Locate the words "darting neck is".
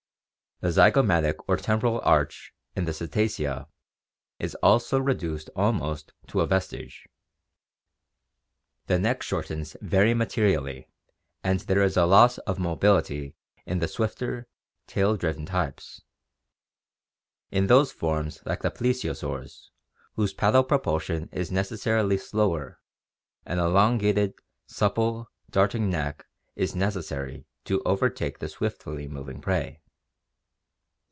25.49-26.75